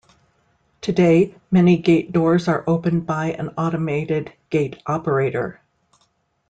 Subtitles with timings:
[0.81, 5.61] Today, many gate doors are opened by an automated gate operator.